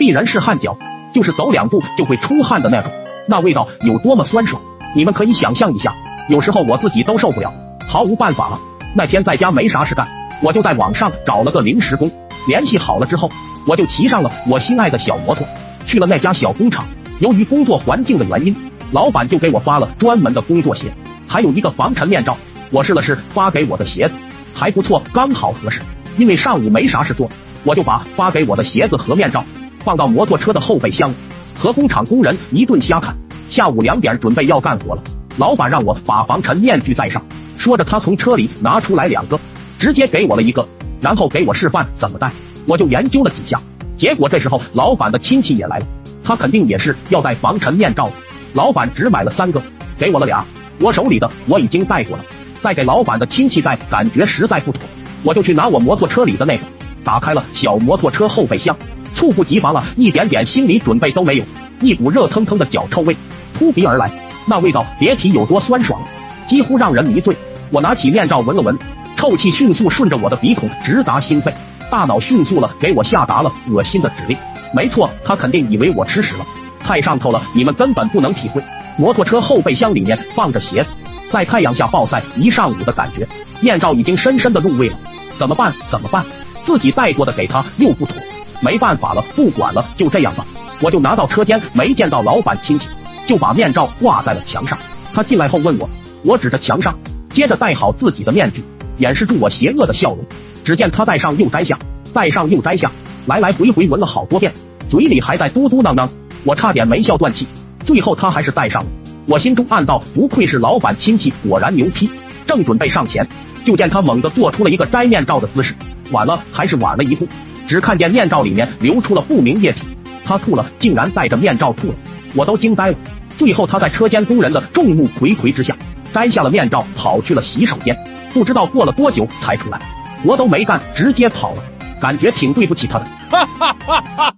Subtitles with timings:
[0.00, 0.78] 必然是汗脚，
[1.12, 2.90] 就是走两步就会出汗的那种，
[3.28, 4.62] 那味道有多么酸爽，
[4.96, 5.94] 你们可以想象一下。
[6.30, 7.52] 有时候我自己都受不了，
[7.86, 8.58] 毫无办法了。
[8.96, 10.08] 那天在家没啥事干，
[10.42, 12.10] 我就在网上找了个临时工，
[12.48, 13.28] 联系好了之后，
[13.66, 15.46] 我就骑上了我心爱的小摩托，
[15.84, 16.82] 去了那家小工厂。
[17.18, 18.56] 由于工作环境的原因，
[18.92, 20.90] 老板就给我发了专门的工作鞋，
[21.28, 22.34] 还有一个防尘面罩。
[22.70, 24.14] 我试了试发给我的鞋子，
[24.54, 25.78] 还不错，刚好合适。
[26.16, 27.28] 因为上午没啥事做，
[27.64, 29.44] 我就把发给我的鞋子和面罩
[29.84, 31.12] 放到摩托车的后备箱，
[31.58, 33.16] 和工厂工人一顿瞎侃。
[33.50, 35.02] 下午两点准备要干活了，
[35.36, 37.20] 老板让我把防尘面具戴上，
[37.58, 39.38] 说着他从车里拿出来两个，
[39.78, 40.66] 直接给我了一个，
[41.00, 42.30] 然后给我示范怎么戴。
[42.66, 43.60] 我就研究了几下，
[43.98, 45.86] 结果这时候老板的亲戚也来了。
[46.22, 48.08] 他肯定也是要戴防尘面罩。
[48.52, 49.60] 老板只买了三个，
[49.98, 50.44] 给我了俩。
[50.80, 52.24] 我手里的我已经戴过了，
[52.62, 54.82] 再给老板的亲戚戴，感觉实在不妥。
[55.22, 56.62] 我就去拿我摩托车里的那个，
[57.02, 58.76] 打开了小摩托车后备箱，
[59.20, 61.44] 猝不及防了，一点点心理准备都没有，
[61.82, 63.14] 一股热腾腾的脚臭味
[63.52, 64.10] 扑鼻而来，
[64.46, 66.00] 那味道别提有多酸爽，
[66.48, 67.36] 几乎让人迷醉。
[67.70, 68.74] 我拿起面罩闻了闻，
[69.18, 71.52] 臭气迅速顺着我的鼻孔直达心肺，
[71.90, 74.34] 大脑迅速了给我下达了恶心的指令。
[74.74, 76.46] 没错，他肯定以为我吃屎了，
[76.78, 78.62] 太上头了，你们根本不能体会。
[78.96, 80.94] 摩托车后备箱里面放着鞋子，
[81.30, 83.28] 在太阳下暴晒一上午的感觉，
[83.60, 84.96] 面罩已经深深的入味了。
[85.38, 85.70] 怎么办？
[85.90, 86.24] 怎么办？
[86.64, 88.16] 自己带过的给他又不妥，
[88.60, 90.44] 没办法了，不管了，就这样吧。
[90.82, 92.86] 我就拿到车间，没见到老板亲戚，
[93.26, 94.78] 就把面罩挂在了墙上。
[95.12, 95.88] 他进来后问我，
[96.22, 96.94] 我指着墙上，
[97.34, 98.62] 接着戴好自己的面具，
[98.98, 100.24] 掩饰住我邪恶的笑容。
[100.64, 101.78] 只见他戴上又摘下，
[102.12, 102.90] 戴上又摘下。
[103.26, 104.52] 来来回回闻了好多遍，
[104.88, 106.08] 嘴里还在嘟嘟囔囔，
[106.44, 107.46] 我差点没笑断气。
[107.84, 108.88] 最后他还是戴上了，
[109.26, 112.10] 我心中暗道：不愧是老板亲戚，果然牛批。
[112.46, 113.26] 正准备上前，
[113.64, 115.74] 就见他猛地做出了一个摘面罩的姿势，
[116.10, 117.28] 晚了还是晚了一步。
[117.70, 119.82] 只看见面罩里面流出了不明液体，
[120.24, 121.94] 他吐了，竟然带着面罩吐了，
[122.34, 122.96] 我都惊呆了。
[123.38, 125.72] 最后他在车间工人的众目睽睽之下
[126.12, 127.96] 摘下了面罩，跑去了洗手间，
[128.34, 129.78] 不知道过了多久才出来，
[130.24, 131.62] 活都没干，直接跑了。
[132.00, 133.04] 感觉挺对不起他的。
[133.30, 134.34] 哈哈哈哈